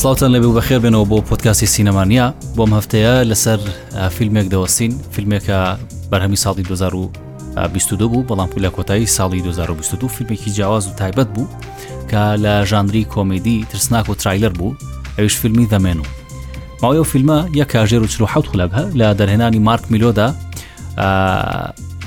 [0.00, 3.60] سلاوتان لەبێ بەخێر بێنەوە بۆ پۆتکاسی سینەمانیا بۆم هەفتەیە لەسەر
[4.18, 5.60] فیلمێک دەوەستین فیلمێکە
[6.10, 11.46] بەرهەمی ساڵی 2022 بوو بەڵام پولا کۆتایی ساڵی 2022 فیلمێکی جیاواز و تایبەت بوو
[12.10, 14.74] کە لە ژانری کۆمیدی ترسناک و ترایلەر بوو
[15.18, 16.04] ئەوش فیلمی دەمێن و
[16.82, 20.28] ماوەی فیلمە یەک کاژێر و چ حوت خولەب هە لە دەرهێنانی مارک میلۆدا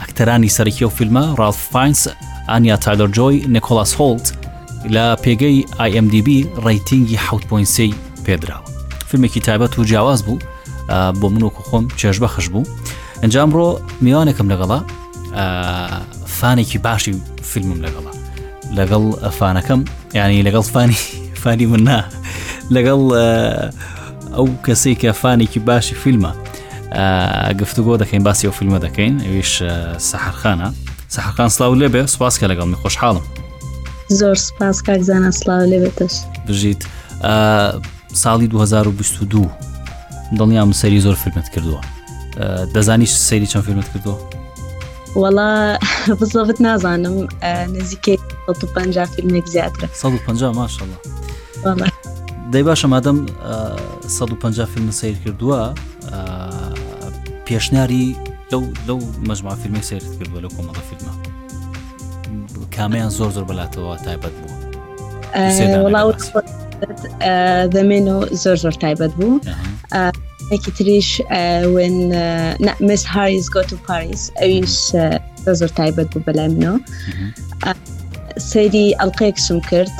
[0.02, 2.08] ئەکتەرانی سەرکی و فیلمە ڕالف فاینس
[2.50, 4.43] ئانیا تایلەر جۆی نکۆلاس هۆلت
[4.90, 6.30] لە پێگەی IMDB
[6.66, 7.96] ڕیتنگی 6.3
[8.28, 8.68] پێدراوە
[9.12, 10.40] فیلمێکی تایبەت و جیاواز بوو
[11.22, 12.64] بۆ منۆک خۆم چێژبە خش بوو
[13.22, 13.68] ئەنجامڕۆ
[14.02, 14.80] میوانێکم لەگەڵا
[16.38, 18.12] فانێکی باشی فیلمم لەگەڵا
[18.78, 19.04] لەگەڵ
[19.40, 19.80] فانەکەم
[20.18, 20.98] ینی لەگەڵ فانی
[21.44, 22.00] فانی من نا
[22.76, 23.02] لەگەڵ
[24.36, 26.32] ئەو کەسێک کە فانێکی باشی فیلمە
[27.62, 29.52] گفتوگۆ دەکەین باسی ئەو فیلمە دەکەین ئەویش
[30.10, 30.70] سەحرخانە
[31.16, 33.26] سەحرخان سلااو لێبێ سوپاس کە لەگەڵ می خۆشحاڵم
[34.22, 36.14] زۆر سپاس کاکزانە سلااو لێ بێتش
[36.48, 36.82] بژیت
[38.24, 39.50] ساڵی 2022
[40.38, 41.82] دڵنیام سەری زۆر فرمت کردووە
[42.76, 44.16] دەزانیش سەیری چەند فرمت کردووە
[45.24, 45.50] وڵا
[46.20, 47.16] بزڵبت نازانم
[47.78, 50.88] نزیکەی 150 فیلمێک زیاترە 150 ماشله
[52.54, 53.18] دەی باشە مادەم
[54.08, 55.62] 150 فیلم سیر کردووە
[57.50, 58.16] پێشنیاری
[58.52, 61.23] لەو لەو مەجمع فیلمی سیر کردووە لەو کۆمەڵە فیلمە
[62.78, 64.56] کامیان زۆر زۆر بەلاتەوە تایبەت بوو
[67.76, 69.42] دەمێن و زۆر زۆر تایبەت بوو
[70.56, 71.10] ێکی تریش
[71.76, 71.98] وێن
[72.90, 74.76] مس هاریز گۆ و پاریس ئەویش
[75.60, 76.80] زۆر تایبەت بوو بەلای منەوە
[78.54, 79.96] سەیری ئەلقەیەکشم کرد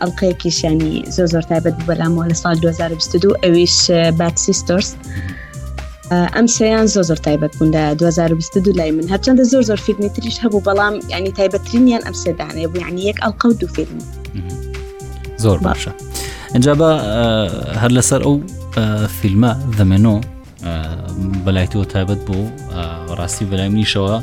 [0.00, 3.76] ئەلقەیەکیشیانی زۆ زۆر تایبەت بوو بەلامەوە لە سال 2022 ئەویش
[4.18, 4.90] بات سیستۆرس.
[6.34, 10.60] ئەم شیان زۆ زۆر تایبەت بووندا 2022 لای من هەرچەندە زۆر زۆر فیلمی تریش هەبوو
[10.68, 13.98] بەڵام ینی تایبەتترینیان ئەم سێدانێ بوو ینی یەک ئەڵقە و دوو فیلم
[15.36, 15.92] زۆر باشە
[16.56, 16.90] ئەجا بە
[17.82, 18.34] هەر لەسەر ئەو
[19.18, 20.16] فیلمە دەمێنۆ
[21.44, 22.46] بەلای تۆ تایبەت بوو
[23.18, 24.16] ڕاستی بەلای منیشەوە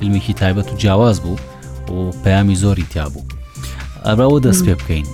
[0.00, 1.36] فیلمێکی تایبەت و جیاواز بوو
[1.98, 3.24] و پەیامی زۆری تیا بوو
[4.06, 5.06] ئەراوە دەست پێ بکەین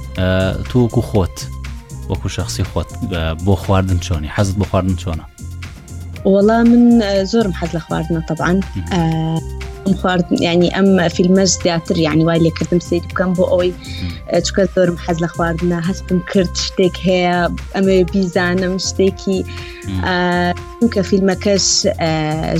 [0.71, 1.37] تۆکو خۆت
[2.11, 2.89] وەکو شخصی خۆت
[3.47, 5.25] بۆ خواردن چۆنی حەزت بۆ خواردن چۆنە
[6.35, 6.83] وڵا من
[7.33, 8.53] زۆرم حەز لە خواردنە طبعاً
[10.03, 13.73] خوارد ینی ئەم فیلمە زیاتر یعنی وای لێکردم سری بکەم بۆ ئەوەی
[14.47, 17.37] چکە زۆرم حەز لە خواردنە هەستم کرد شتێک هەیە
[17.75, 19.41] ئەمە بیزانم شتێکی
[20.95, 21.67] کە فیلمەکەش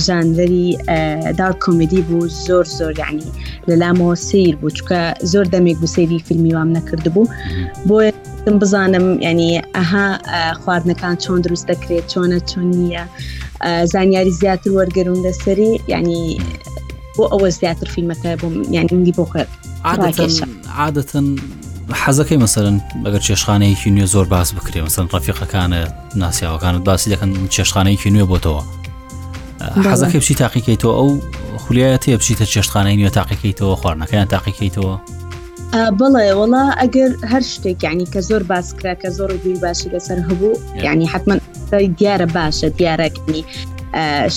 [0.05, 0.77] ژاندری
[1.39, 3.25] دار کۆمیدی بوو زۆر زۆر یعنی
[3.69, 4.99] لە لامەوە سیر بوو چکە
[5.33, 7.27] زۆر دەمێک بسەری فیلمی وام نەکرد بوو
[7.89, 7.97] بۆ
[8.61, 10.07] بزانم ینی ئەها
[10.61, 13.03] خواردنەکان چۆن دروست دەکرێت چۆنە چۆن نیە.
[13.85, 16.37] زانیاری زیاتر وەرگرون لەسەری ینی
[17.15, 19.43] بۆ ئەوە زیاتر فیلمەکە بۆم یانیدی بۆ خێ
[20.77, 21.25] عادەتەن
[22.03, 25.81] حەزەکەی مەسەرن ئەگەر چێشخانەیەکی نوێ زۆر باس بکرێ مەسەن ڕفیقەکانە
[26.15, 28.63] ناسیاوەکانت باسی دەکەن چێشخانەیەکی نوێ بۆتەوە
[29.87, 31.09] حەزەکەی بچی تاقیکەیتەوە ئەو
[31.63, 34.93] خولیایە تێ بچیتە چێشخانەی نوێ تاقیکەیتەوە خواردنەکەیان تاقیکەیتەوە
[35.99, 40.53] بڵێ وڵا ئەگەر هەر شتێک ینی کە زۆر باسکرا کە زۆر دوی باشی لەسەر هەبوو
[40.85, 41.35] ینی حتمما
[41.75, 43.43] دیارە باشە دیارەکنی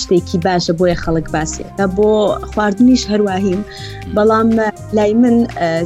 [0.01, 2.09] شتێکی باشە بۆیە خەڵک باسێتە بۆ
[2.53, 3.59] خواردنیش هەروەهیم
[4.15, 4.47] بەڵام
[4.95, 5.35] لای من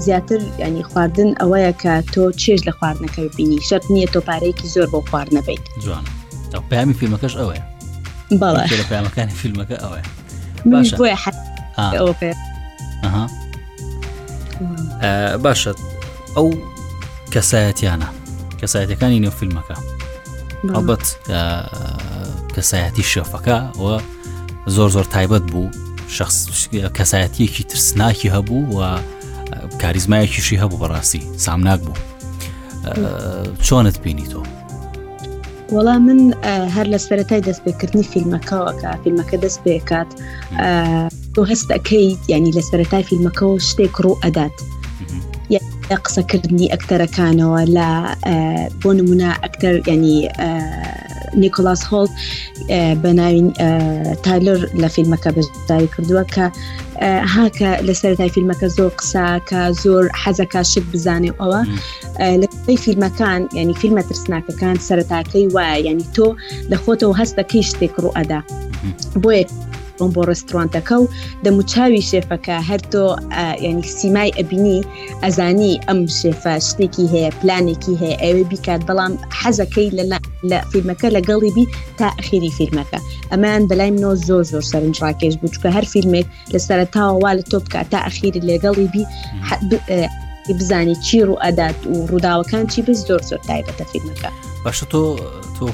[0.06, 4.88] زیاتر ینی خواردن ئەوەیە کە تۆ چێژ لە خواردنەکەی بینی شەت نییە تۆ پارەیەکی زۆر
[4.94, 6.04] بۆ خواردنەبیت جوان
[6.72, 7.64] پامی فیلمەکەش ئەوەیە
[8.42, 10.04] بەڵە لە پامەکانی فیلمەکە ئەوەیە
[15.44, 15.74] باشە
[16.36, 16.50] ئەو
[17.34, 18.10] کەسایەتیانە
[18.62, 19.78] کەسایەتەکانی نێو فیلمەکە
[20.74, 21.04] ئەڵبەت
[22.56, 23.96] کەسایەتی شەفەکە ئەوە
[24.76, 25.68] زۆر زۆر تایبەت بوو
[26.18, 26.38] شخص
[26.98, 28.80] کەسایەتیەکی ترسناکی هەبوو و
[29.82, 32.00] کاریزمایەکیشی هەبوو بەڕاستی سامناک بوو
[33.68, 34.42] چۆنت بینی تۆ
[35.76, 36.20] وەڵام من
[36.76, 40.10] هەر لە سەرەتای دەستبێکردنی فیلمەکەەوەکە فیلمەکە دەست بێکات
[41.36, 44.56] تۆ هەست ئەەکەیت ینی لە سەرەتای فیلمەکە و شتێک ڕوو ئەدات
[46.06, 47.90] قسەکردنی ئەکتەرەکانەوە لە
[48.82, 50.18] بۆ نمونە ئەکتەر گەنی
[51.44, 52.10] نیکۆلاس هۆڵ
[53.02, 53.48] بە ناوین
[54.26, 56.46] تالر لە فیلمەکە بەداری کردووە کە
[57.36, 61.62] هاکە لەسەرای فیلمەکە زۆر قساکە زۆر حەزەکە شت بزانێ ئەوە
[62.68, 66.26] لەی فیلمەکان ینی فیلمە ترسناکەکان سەرتاکەی وایە ینی تۆ
[66.72, 68.40] لە خۆتەوە هەستەکەی شتێک ڕوئەدا
[69.24, 69.44] بۆیە
[70.00, 71.06] بم بۆ ڕستۆرانتەکە و
[71.46, 73.06] دەموچاوی شێفەکە هەرتۆ
[73.68, 74.80] ینی سیمای ئەبینی
[75.24, 79.90] ئەزانی ئەم شێفە شتێکی هەیە پلانێکی هەیە ئەوێ بیکات بەڵام حەزەکەی
[80.52, 81.66] لە فیلمەکە لەگەڵی بی
[82.00, 83.00] تا ئەخیری فیلمەکە
[83.32, 88.00] ئەمان بەلای منۆ زۆ زۆر سەرنجڕاکێش بچکە هەر فیلمێک لە سەرتاوەوا لە تۆ بکات تا
[88.06, 89.04] ئەخیری لەگەڵی بی
[90.60, 94.30] بزانی چی ڕوو ئەدات و ڕووداوەکان چی بز زۆر زۆر تایبەتە فیلمەکە
[94.66, 95.00] باشە تۆ
[95.58, 95.66] تۆ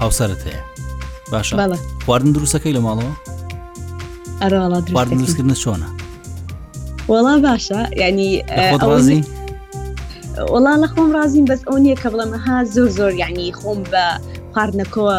[0.00, 0.69] هاوسەرت هەیە
[1.32, 1.56] باشە
[2.06, 3.14] خواردن دروستەکەی لە ماڵەوە
[5.10, 5.88] دروستکردن چۆنە
[7.12, 8.30] وڵا باشە ینی
[8.88, 9.20] ڕازی
[10.54, 14.04] وڵا لە خۆم ڕازیم بەس ئەو نییە کە بڵێمەها زۆر زۆر یعنی خۆم بە
[14.54, 15.16] خواردنەکەەوە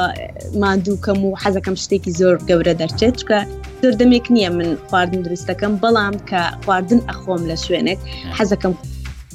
[0.62, 3.40] مادووکەم و حەزەکەم شتێکی زۆر گەورە دەرچێت کە
[3.82, 8.00] زۆر دەمێک نییە من خواردن دروستەکەم بەڵام کە خواردن ئەخۆم لە شوێنێک
[8.38, 8.74] حەزەکەم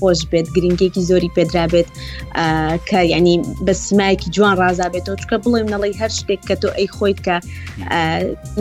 [0.00, 1.88] خۆش بێت گرنگێکی زۆری پێدرابێت
[2.88, 7.18] کە ینی بە سیمایکی جوان ڕازابێتەوە چکە بڵێم نەڵی هەر شتێک کە تۆ ئەی خۆیت
[7.26, 7.36] کە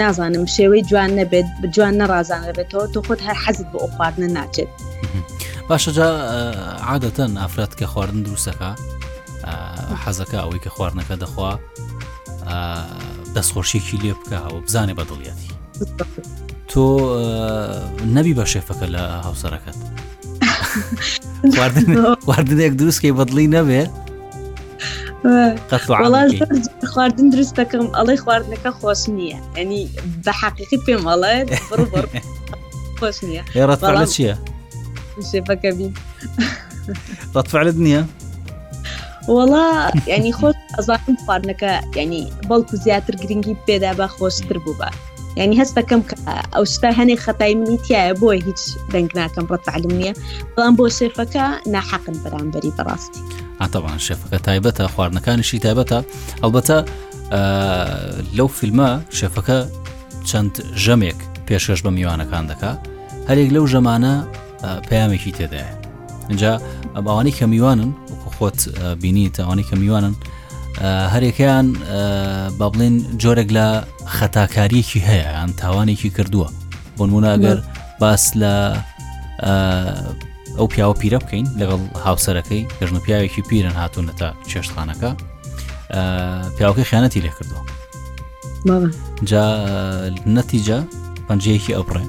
[0.02, 4.70] نازانم شێوەی جوان نەبێت جوان نەڕازانەبێتەوە تۆ خۆت هەر حەزت بۆ ئەو خواردنە ناچێت
[5.70, 6.10] باشەجا
[6.90, 8.70] عادەتەن ئافراد کە خواردن دروستەکە
[10.04, 11.52] حەزەکە ئەوەی کە خواردنەکە دەخوا
[13.36, 15.50] دەستخۆشیێکی لێ بکەەوە بزانێ بەدڵیەتی
[16.72, 16.84] تۆ
[18.16, 19.80] نەبی بە شێفەکە لە هاوسەرەکەت
[22.30, 23.82] واردنێک دروستکەی بەدڵی نەبێ
[26.92, 29.84] خواردن دروست دەکەم ئەڵی خواردنەکە خۆش نییە ئەنی
[30.26, 31.36] بە حقیقی پێم ئەڵێ
[33.00, 33.82] خۆش نییە ێڕەت
[34.16, 34.36] چییە؟
[35.30, 35.90] شێفەکەبی
[37.36, 38.02] ڕەتفعلت نییە؟
[39.36, 39.68] وڵا
[40.12, 44.90] ینی خۆش ئەزان خواردنەکە ینی بەڵکو زیاتر گرنگی پێدا بە خۆشتر بوو بە
[45.40, 46.02] ینی هەست دەکەم
[46.56, 48.62] ئەوستا هەنێک خەتای منی تایە بۆیە هیچ
[48.94, 50.14] دەنگ ناکەم ڕەتعلم نییە
[50.56, 51.46] بەڵام بۆ سێفەکە
[51.76, 53.20] ناحقن بەرامبەری بەڕاستی
[53.62, 56.00] ئاتەوان شێفەکە تایبەتە خواردنەکانیشی تایبەتە
[56.44, 56.78] ئەلبەتە
[58.38, 58.90] لەو فیلمە
[59.20, 59.58] شێفەکە
[60.30, 62.72] چەند ژەمێک پێشش بە میوانەکان دەکا
[63.30, 64.14] هەرێک لەو ژەمانە
[64.90, 65.70] پەیامێکی تێدایە
[66.32, 66.52] اینجا
[66.96, 67.92] ئەوانەی کە میوانن
[68.36, 68.60] خۆت
[69.02, 70.14] بینیت ئەوانەی کە میوانن
[71.14, 71.68] هەرێکیان
[72.60, 73.68] با بڵێن جۆرێک لە
[74.18, 76.50] خەتاکاریەکی هەیە یان تاوانێکی کردووە
[76.98, 77.58] بۆ نموناگەر
[78.02, 78.54] باس لە
[80.58, 85.10] ئەو پیاوە پیرە بکەین لەگەڵ هاوسەرەکەی گەژن پیاوێکی پیرن هاتوونە تا چێشتخانەکە
[86.58, 87.62] پیاوەکەی خیانەتی لێ کردووە
[89.30, 89.46] جا
[90.38, 90.80] نەتیجە
[91.28, 92.02] پەنجەیەکی ئەوڕێ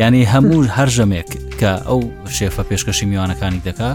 [0.00, 1.28] یعنی هەموو هەر ژەمێک
[1.60, 2.00] کە ئەو
[2.36, 3.90] شێفە پێشکەشی میوانەکانی دەکا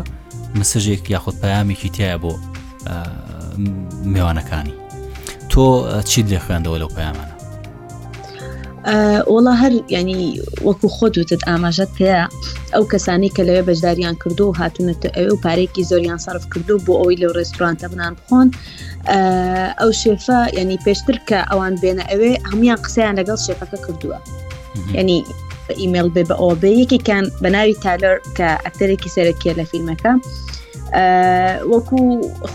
[0.60, 2.34] مسژێک یاخود پامێکی تایە بۆ
[4.14, 4.74] میوانەکانی
[5.52, 5.58] تۆ
[6.10, 7.34] چیت لێ خوێندەوە لەو پەیامانە
[9.34, 10.22] وڵا هەر ینی
[10.68, 12.24] وەکو خۆت وتت ئاماژەت پێەیە
[12.76, 16.94] ئەو کەسانی کە لەوێ بەشداریان کردو و هاتونێت ئەوێ و پارێکی زۆریان صرف کردو بۆ
[17.02, 18.48] ئەوی لەو ڕێستورانتە بنان بخۆن
[19.80, 24.20] ئەو شێفە ینی پێشتر کە ئەوان بێنە ئەوێ هەمویان قسەیان لەگەڵ شێفەکە کردووە
[25.00, 25.18] ینی
[25.82, 30.12] ئیمێل بێ بە ئۆبێ یەکێکان بە ناوی تالەر کە ئەکتەرێکی سەرکیە لە فیلمەکە.
[30.94, 31.98] وەکو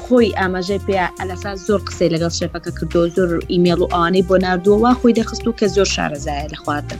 [0.02, 4.90] خۆی ئاماژەی پێ ئەلەسا زۆر قسەی لەگەڵ شێفەکە کردو زۆر ئیمێڵ و ئاانەی بۆ نردووەوە
[5.00, 6.96] خۆی دەخست و کە زۆر شارەزایە لە خواتە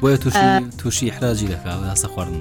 [0.00, 0.14] بۆە
[0.80, 2.40] تووشی حراجی دەکات لەسە خواردن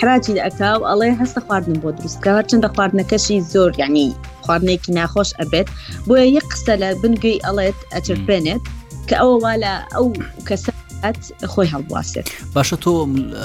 [0.00, 4.06] حراجی ئەکا و ئەڵێ هەستە خواردن بۆ دروستکەوە چنددە خواردنەکەشی زۆر یعنی
[4.44, 5.68] خواردنێکی ناخۆش ئەبێت
[6.08, 8.62] بۆیە یەک قسە لە بنگوی ئەڵێت ئەچربێنێت
[9.08, 10.06] کە ئەوە وا لە ئەو
[10.48, 11.18] کەسات
[11.52, 12.90] خۆی هەڵبواسێت باشە تۆ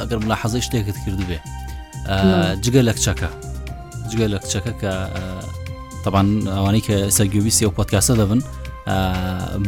[0.01, 1.39] ئەگەر ملا حەزی شتێکت کردو بێ.
[2.63, 3.29] جگە لە کچەکە
[4.11, 4.93] جگە لە کچەکە کە
[6.03, 8.41] تەبان ئەوانەی کە سەرگویستی و پۆتکاسە دەبن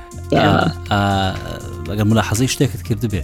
[1.90, 3.22] ئەگەر ملا حەزی شتێکت کرد بێ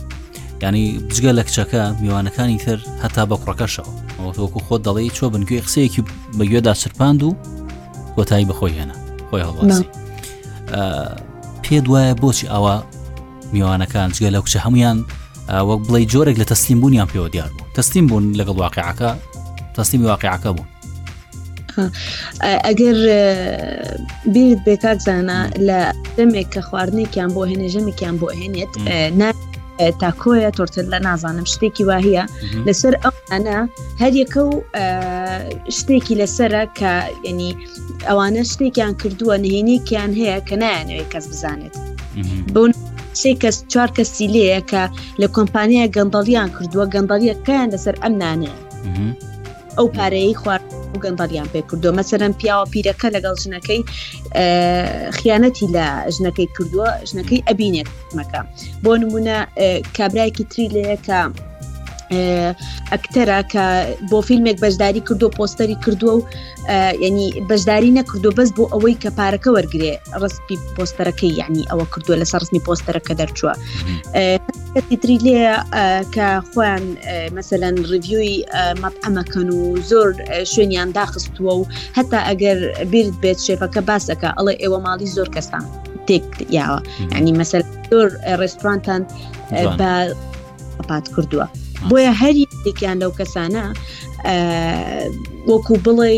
[0.62, 6.03] ینی بجگە لە کچەکە میوانەکانی تر هەتا بە کوڕەکەشەوە ئەوتۆکو خۆت دەڵی چۆ بنگوێ قسەیەکی
[6.38, 7.31] بەگوێدا سرپاند و
[8.17, 8.97] کۆتایی بەخۆی هێنا
[9.31, 9.87] خۆی هەڵاسی
[11.65, 12.75] پێ دوایە بۆچی ئەوە
[13.55, 14.99] میوانەکان جگە لە کچە هەمویان
[15.69, 19.11] وەک بڵی جۆرێک لە تەسلیم بوونیان پێوە دیار بوو تەستیم بوون لەگەڵ واقعەکە
[19.76, 20.69] تەسلیمی واقعەکە بوون
[22.67, 22.97] ئەگەر
[24.35, 25.38] بیرت بێکات زانە
[25.69, 25.78] لە
[26.17, 28.73] دەمێک کە خواردنێکیان بۆ هێنێژەمێکیان بۆ هێنێت
[29.21, 29.28] نا
[30.02, 32.25] تاکۆیە تۆرتن لە نازانم شتێکی واهەیە
[32.67, 33.59] لەسەر ئەوانە
[34.02, 34.52] هەریەکە و
[35.78, 36.93] شتێکی لەسرە کە
[37.28, 37.52] ینی
[38.09, 41.75] ئەوانە شتێکیان کردووە نهێنێکیان هەیە کە نایانەوەی کەس بزانێت
[42.55, 42.62] بۆ
[43.21, 44.83] سێ کەس چوار کەسی لەیە کە
[45.21, 48.53] لە کۆمپانیە گەندەڵیان کردووە گەندەڵیەکەیان لەسەر ئەمنانێ
[49.79, 50.67] ئەو پارەیە خوارد
[51.05, 53.81] گەندەڵیان پێ کردو مەسەرم پیاوە پیرەکە لەگەڵ ژنەکەی
[55.19, 58.41] خیانەتی لە ژنەکەی کردووە ژنەکەی ئەبینێت مەکە
[58.85, 59.37] بۆ نمونە
[59.97, 61.21] کابراایکی تری لەیە کە
[62.93, 63.67] ئەکتەرە کە
[64.11, 66.21] بۆ فیلمێک بەشداری کردو پۆستەری کردووە و
[67.07, 72.27] ینی بەشداری نەکردو بەس بۆ ئەوەی کە پارەکە وەرگێ ڕستپی پۆستەرەکەی یعنی ئەوە کردووە لە
[72.33, 73.55] سەرستنی پۆستەرەکە دەرچووە
[75.03, 75.41] تری لێ
[76.15, 76.85] کە خۆیان
[77.38, 78.33] مثلەن ریوی
[78.83, 79.61] مەپەمەکەن و
[79.91, 80.07] زۆر
[80.53, 81.65] شوێنیان داخستووە و
[81.99, 82.59] هەتا ئەگەر
[82.93, 85.65] بیرت بێت شێفەکە باسەکە ئەڵێ ئێوە ماڵی زۆر کەستان
[86.09, 86.79] تێک یاوە
[87.19, 88.09] ینی مەسەر زۆر
[88.41, 89.03] ڕێسترانتان
[89.81, 89.93] بە
[90.88, 91.47] پات کردووە.
[91.91, 93.65] بۆیە هەریێکیان لەو کەسانە
[95.53, 96.15] وەکو بڵێ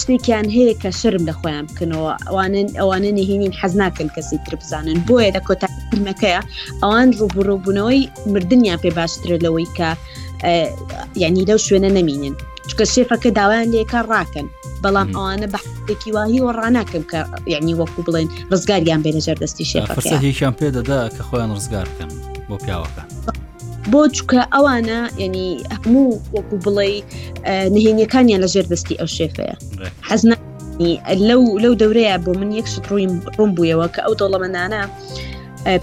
[0.00, 5.30] شتێکیان هەیە کە شرم لە خۆیان بکەنەوە ئەوانن ئەوانە نهێنین حەزناکەن کەسی تر بزانن بۆیە
[5.36, 6.40] لە کۆتاکەیە
[6.82, 8.00] ئەوان ڕوبڕۆبوونەوەی
[8.32, 9.88] مردیان پێ باشترە لەوەی کە
[11.22, 12.34] یعنی لەو شوێنە نەمینن
[12.70, 14.46] چکە شێفەکە داوایان لێکە ڕاکەن
[14.82, 17.20] بەڵام ئەوانە بەحێکی واهی و ڕاناکەم کە
[17.52, 22.10] یعنی وەکو بڵێن ڕزگاریان بێنەجەر دەستی شێفەکە هیچیان پێدەدا کە خۆیان ڕزگارکەن
[22.48, 23.02] بۆ پیاوەکە.
[23.92, 26.90] بۆ چکە ئەوانە ینی هەموو وەکو بڵێ
[27.74, 29.56] نهێنیەکانیان لە ژێر دەستی ئەو شێفەیە
[30.08, 30.36] حەزنا
[31.28, 33.06] لەو لەو دەورەیە بۆ من یەکشت ڕووی
[33.38, 34.82] ڕوم بوویەوە کە ئەو دەڵەمەدانە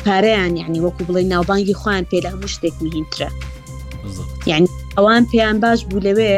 [0.04, 3.30] پارەیان یعنی وەکو بڵێ ناوبانگی خوان پێ لە هەموو شتێک میهینترە
[4.52, 6.34] یعنی ئەوان پێیان باش بوو لەوێ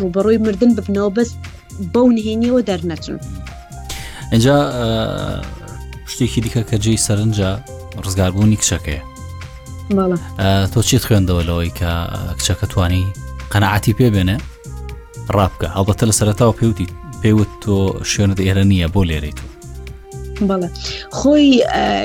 [0.00, 1.30] ڕوبەڕۆی مردن ببنەوە بەس
[1.94, 3.16] بەو نهێنیەوە دەرنەچن
[4.32, 4.56] اینجا
[6.12, 7.50] شتێکی دیکە کە جێی سەرنجە
[8.04, 9.00] ڕزگاربوونی کشەکەی
[10.72, 11.92] تۆ چیت خوێندەوە لەوەی کە
[12.38, 13.04] کچەکە توانی
[13.52, 14.36] قەنەعاتی پێبێنێ
[15.36, 16.86] ڕابکە هەڵبەتە لە سەرتاوە پێوتی
[17.22, 17.76] پێوت تۆ
[18.10, 19.38] شوێنت ئێرە نییە بۆ لێرەیت
[20.48, 20.68] بەڵێ
[21.18, 21.48] خۆی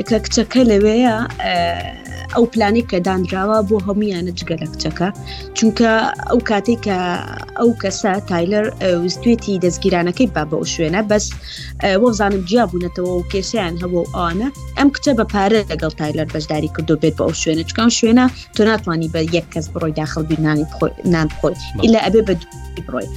[0.10, 1.16] کە کچەکە لەوەیە
[2.36, 5.08] ئەو پلانی کە دانراوە بۆ هەمویانە جگەلەکچەکە
[5.58, 5.92] چونکە
[6.30, 6.98] ئەو کاتێک کە
[7.60, 8.66] ئەو کەسە تایلەر
[9.06, 11.26] وستێتی دەستگیرانەکەی با بە ئەو شوێنە بەس
[12.04, 16.96] وەزانم جیا بوونەتەوە و کێشیان هەبوو ئەوانە ئەم کچە بە پارە لەگەڵ تایلەر بەشداری کردو
[17.02, 18.26] بێت بە ئەو شوێنە چکان شوێنە
[18.56, 20.66] تۆ ناتوانانی بە یەک کەس بڕۆی داخل بینانی
[21.14, 22.34] نان بخۆی ئللا ئەبێ بە
[22.88, 23.08] بڕۆی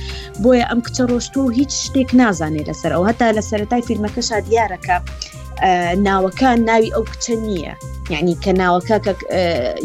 [0.42, 4.96] بۆیە ئەم کچە ڕۆشت و هیچ شتێک نازانێت لەسەر ئەو هەتا لە سەرەتای فیلمەکەشا دیارەکە.
[6.06, 7.74] ناوەکان ناوی ئەو کچە نییە
[8.12, 9.14] یعنی کە ناوەکە کە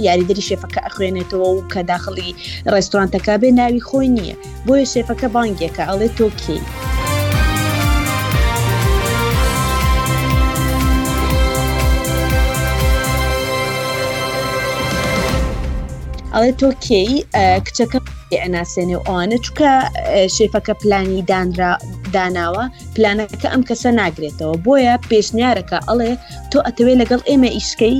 [0.06, 2.32] یاریدەری شێفەکە ئەخوێنێتەوە و کە داخلی
[2.74, 4.36] ڕێستورانتەکە بێ ناوی خۆی نییە
[4.68, 6.60] بۆیە شێفەکە بانگێکە ئەڵێ تۆکی.
[16.34, 17.12] ئەڵێ تۆکەی
[17.66, 18.00] کچەکە
[18.44, 19.72] ئەناسێنێ ئەوانە چکە
[20.38, 21.72] شێفەکە پلانی دانرا
[22.16, 22.64] داناوە
[22.96, 26.12] پلانەکە ئەم کەسە ناگرێتەوە بۆیە پێشنیارەکە ئەڵێ
[26.52, 27.98] تۆ ئەتەوێت لەگەڵ ئێمە ئیشکەی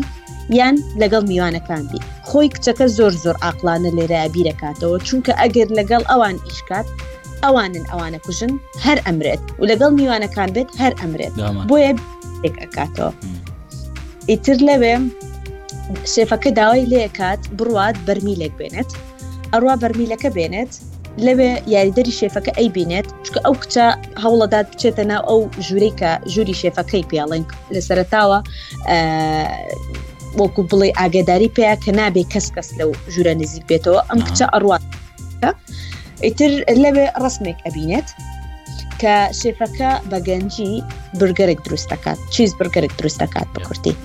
[0.60, 6.36] یان لەگەڵ میوانەکان بی خۆی کچەکە زۆر زۆر ئاقلانە لێرە بیرەکاتەوە چونکە ئەگەر لەگەڵ ئەوان
[6.50, 6.88] ئیشکات
[7.44, 8.54] ئەوانن ئەوانە کوژن
[8.86, 11.34] هەر ئەمرێت و لەگەڵ میوانەکان بێت هەر ئەمرێت
[11.70, 11.92] بۆیە
[12.64, 13.12] ئەکاتەوە
[14.30, 14.96] ئیتر لەوێ
[16.14, 18.90] شێفەکە داوای لێکات بڕوات بەرمیلێک بێنێت
[19.54, 20.74] ئەروە بەرمیلەکە بێنێت
[21.26, 23.86] لەوێ یاریدەری شێفەکە ئەی بینێت چکە ئەو کچە
[24.24, 28.40] هەوڵەدات بچێتە ناو ئەو ژوورێکە ژووری شێفەکەی پیاڵنگ لە سەرتاوە
[30.40, 34.84] وەکو بڵێ ئاگداری پێیا کە نابێ کەس کەس لەو ژورە نزیک بێتەوە ئەم کچە ئەڕوات
[36.26, 36.52] ئیتر
[36.84, 38.08] لەوێ ڕسمێک ئەبینێت
[39.02, 40.72] کە شێفەکە بەگەنجی
[41.20, 43.96] برگەرێک دروستەکات چیز برگەرێک دروستەکات بکورتی.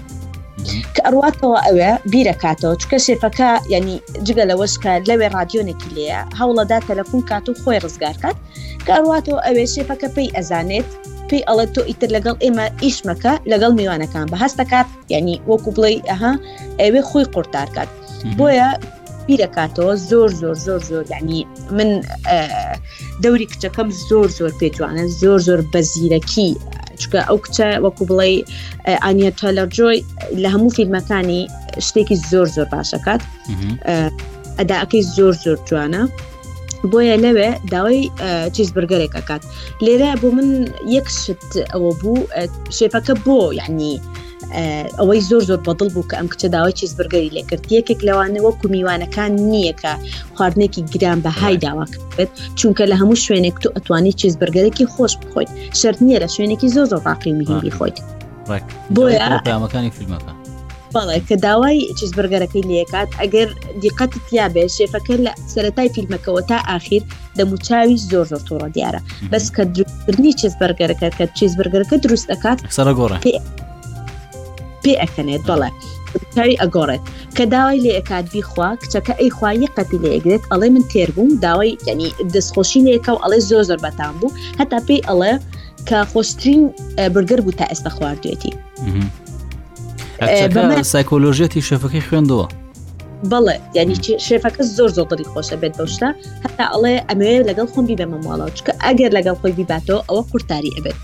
[0.94, 3.96] کە ئەڕاتەوە ئەوێ بیرەکاتەوە چکە شێفەکە ینی
[4.26, 8.36] جگە لەوەشکە لەوێ رادیۆنێکی لەیە هەوڵەدا تەلەفۆن کات و خۆی ڕزگار کات
[8.86, 10.88] کارڕاتەوە ئەوێ شێفەکە پێی ئەزانێت
[11.28, 16.32] پێی ئەڵە تۆ ئیتر لەگەڵ ئێمە ئیشمەکە لەگەڵ میوانەکان بە هەستەکات ینی وەکو بڵێ ئەها
[16.80, 17.90] ئەوێ خۆی قورتارکات
[18.38, 18.68] بۆیە
[19.26, 21.38] بیرەکاتەوە زۆر زۆر زۆر زۆر یعنی
[21.76, 21.90] من
[23.22, 26.50] دەوری کچەکەم زۆر زۆر پێتوانە زۆر زۆر بەزیرەکی
[27.02, 28.28] چکە ئەو کچە وەکو بڵێ
[29.04, 29.98] ئانیە تۆلەرجۆی
[30.42, 31.42] لە هەموو فیلمەکانی
[31.86, 33.22] شتێکی زۆر زۆر باشەکات
[34.58, 36.02] ئەداەکەی زۆر زۆر جوانە.
[36.92, 37.98] بۆیە لەوێ داوای
[38.54, 39.42] چیز بگەرێکەکات
[39.84, 40.48] لێرە بۆ من
[40.96, 42.18] یەکشت ئەوە بوو
[42.78, 43.94] شێفەکە بۆ یعنی
[44.98, 49.32] ئەوەی زۆر زۆر بەدڵ بوو کە ئەم کچە داوای چیزبرگەری لێکرد یەکێک لەوانە وەکو میوانەکان
[49.52, 49.92] نییە کە
[50.36, 55.50] خواردنێکی گران بە های داواکرد چونکە لە هەموو شوێنێک تو ئەتوانی چیزبرگەرێکی خۆش بخۆیت
[55.80, 57.96] شرت نییە لە شوێنێکی زۆر زۆر باقی میهمی خۆیت
[58.94, 60.32] بۆیەکانی فیلمەکە
[60.96, 63.48] بەڵێ کە داوای چیزبرگەرەکەی لەکات ئەگەر
[63.84, 67.02] دیقەتت یا بێ شێفەکە لە سەتای فیلمەکەەوە تا ئاخیر
[67.38, 69.00] دەموچاوی زۆر زۆر تۆڕە دیارە
[69.32, 73.18] بەس کە دروستکردنی چیزبرگەرەکە کە چیزبرگەرەکە دروست ئەکات سەرە گۆڕە
[74.88, 75.70] پێ ئەکەنێت دەڵێ.
[76.36, 77.02] کاری ئەگۆڕێت
[77.36, 82.08] کە داوای لێ ئەکات بیخوا کچەکە ئەیخوای قەتی لێگرێت ئەڵێ من تێر بووم داوای ینی
[82.34, 85.32] دەستخۆشی لێکە و ئەڵێ زۆ زۆر بەتان بوو هەتا پێی ئەڵێ
[85.88, 86.60] کە خۆشترین
[87.14, 88.52] برگر بوو تا ئێستا خواردوێتی
[90.94, 92.46] سایکۆلۆژێتی شەفەکەی خوێندەوە
[93.30, 96.08] بەڵێ ینی شێفەکە زۆر زۆڵی خۆشە بێت بەشتا
[96.44, 100.98] هەتا ئەڵێ ئەمێ لەگەڵ خۆم بیبە مەماڵاوچکە ئەگەر لەگەڵ خۆی بیباتەوە ئەوە قورتاری ئەبێت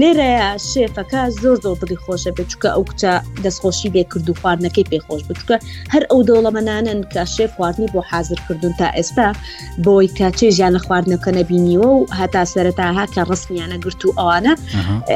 [0.00, 3.12] لێرەیە شێفەکە زۆر زۆر دڵی خۆشە بچکە ئەو کچە
[3.44, 5.56] دەستخۆشی لێ کرد و خواردنەکەی پێخۆش بچکە
[5.94, 9.28] هەر ئەو دەوڵەمەنانن کە شێ خواردنی بۆ حاضرکردون تا ئێستا
[9.84, 14.52] بۆی کە چێژیان لە خواردنەکە نەبینیوە و هەتا سەرتاها کە ڕستنیانە گرت و ئەوانە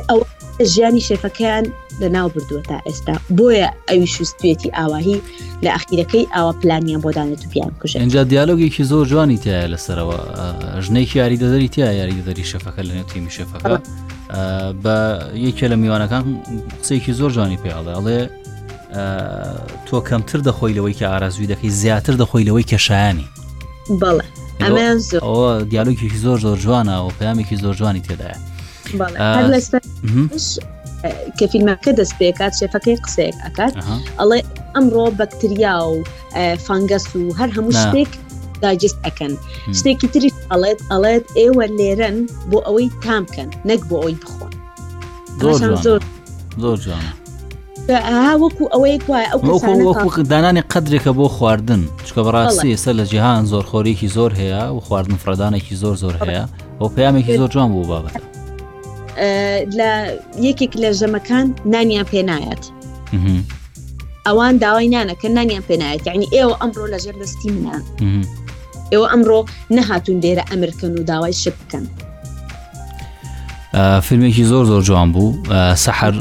[0.08, 0.20] ئەو
[0.68, 1.64] ژیانی شێفەکەیان
[2.00, 5.20] لەناو بردووە تا ئێستا بۆیە ئەوی شوستێتی ئاواهی
[5.62, 10.18] لە ئەخیرەکەی ئاوا پلانیان بۆ دانێت و پیان کوژ اینجا دیالۆگێکی زۆر جوانی تایە لەسەرەوە
[10.86, 13.70] ژنێکی یاری دەدەری تیا یاری دەدەری شەفەکە لە نێوتیمی شەفەکە
[14.84, 14.96] بە
[15.46, 16.22] یەکێ لە میوانەکان
[16.82, 18.18] قسێکی زۆر جوانی پێڵێ
[19.86, 23.26] تۆ کەمتر دەخۆی لەوەی کە ئارازوی دەکەی زیاتر دەخۆی لەوەی کەشایانی
[24.02, 24.24] بەڵێ
[24.60, 25.18] ئەمە
[25.70, 28.49] دیالۆکی زۆر زۆر جوانە و پامێکی زۆر جوانی تێدایە
[31.38, 33.74] کە فیلمەکە دەست پێکات شێفەکەی قسێک ئەکات
[34.20, 34.38] ئەڵێ
[34.74, 35.92] ئەمڕۆ بەکتریا و
[36.66, 38.10] فانگەس و هەر هەموو شتێک
[38.62, 39.32] داجست ئەەکەن
[39.78, 42.16] شتێکی تری ئەڵێت ئەڵێت ئێوە لێرن
[42.50, 44.52] بۆ ئەوەی تامکەن نەک بۆ ئەوی بخۆن
[45.86, 46.00] زۆر
[48.42, 48.94] وەکو ئەوەی
[50.32, 55.74] دانانی قدرێکە بۆ خواردن چکە بەڕاستی ئێستا لە جیهان زۆرخۆریکی زۆر هەیە و خواردن فرەدانێکی
[55.82, 56.44] زۆر زۆر هەیە
[56.80, 58.20] ئەو پامێکی زۆر جوان بوو بابەتە
[59.78, 59.90] لە
[60.46, 62.64] یەکێک لە ژەمەکان نانیان پێنایەت
[64.26, 67.82] ئەوان داوای نانەکە نانیان پێنایەت یعنی ئێوە ئەمڕۆ لە ژەر دەستی منان
[68.92, 69.40] ئێوە ئەمڕۆ
[69.76, 71.84] نەهاتون لێرە ئەمرکن و داوای شب بکەن
[74.06, 75.34] فیلمێکی زۆر زۆر جوان بوو
[75.84, 76.14] سەحر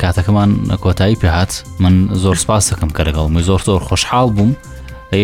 [0.00, 0.50] کاتەکەمان
[0.84, 4.52] کۆتایی پێهات من زۆر سپاس دەکەم کە لەگەڵ زۆر زۆر خۆشحاڵ بووم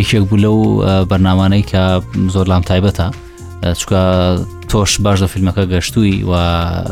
[0.00, 0.56] یەکێک بوو لەو
[1.10, 1.82] بەرنمانەی کە
[2.34, 3.06] زۆر لام تایبەتە
[3.80, 4.02] چکە
[4.72, 6.84] تۆش باش لە فیلمەکە گەشتووی و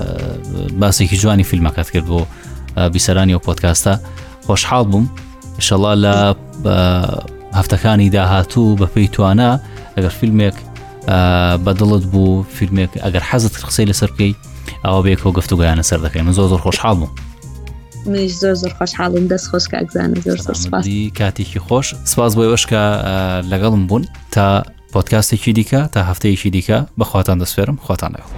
[0.81, 2.23] باسێکی جوانی فیلمەکەت کرد بۆ
[2.95, 3.95] بیسەرانی و پۆتکاستە
[4.49, 5.11] خۆشحاڵ بووم
[5.61, 6.35] شەڵا لە
[7.59, 9.51] هەفتەکانی داهاتوو بە پێی توانە
[9.97, 10.55] ئەگەر فیلمێک
[11.65, 14.37] بەدڵت بوو فیلمێک ئەگەر حەزت قسەی لەسەر بکەی
[14.85, 17.09] ئەوە بێکەوە گفتو گیانە سەر دەکەین زۆ زۆر خۆشحاڵ بوو
[18.07, 20.77] منش زۆر زۆر خۆشحاڵم دەست خۆشکە ئەگزانە زۆر
[21.19, 22.83] کاتێکی خۆش سپاس بۆی وشکە
[23.51, 28.29] لەگەڵم بوون تا پۆتکاستێکی دیکە تا هەفتەیەکی دیکە بەخواتان دەسفێرم خواتانەوە.